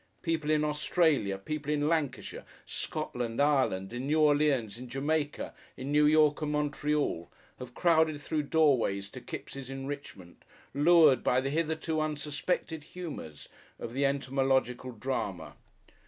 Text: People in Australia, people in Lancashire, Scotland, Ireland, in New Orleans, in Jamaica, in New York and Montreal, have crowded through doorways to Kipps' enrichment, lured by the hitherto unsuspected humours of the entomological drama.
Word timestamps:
People 0.23 0.49
in 0.49 0.63
Australia, 0.63 1.37
people 1.37 1.71
in 1.71 1.87
Lancashire, 1.87 2.43
Scotland, 2.65 3.39
Ireland, 3.39 3.93
in 3.93 4.07
New 4.07 4.19
Orleans, 4.19 4.79
in 4.79 4.89
Jamaica, 4.89 5.53
in 5.77 5.91
New 5.91 6.07
York 6.07 6.41
and 6.41 6.53
Montreal, 6.53 7.31
have 7.59 7.75
crowded 7.75 8.19
through 8.19 8.41
doorways 8.49 9.11
to 9.11 9.21
Kipps' 9.21 9.69
enrichment, 9.69 10.43
lured 10.73 11.23
by 11.23 11.39
the 11.39 11.51
hitherto 11.51 12.01
unsuspected 12.01 12.83
humours 12.83 13.47
of 13.77 13.93
the 13.93 14.03
entomological 14.03 14.91
drama. 14.91 15.55